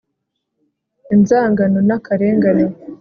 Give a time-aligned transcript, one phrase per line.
[1.15, 2.65] inzangano n'akarengane